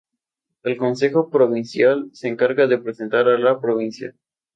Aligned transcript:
El 0.63 0.77
Consejo 0.77 1.29
Provincial 1.29 2.09
se 2.11 2.27
encarga 2.27 2.65
de 2.65 2.75
representar 2.77 3.27
a 3.27 3.37
la 3.37 3.61
provincia. 3.61 4.15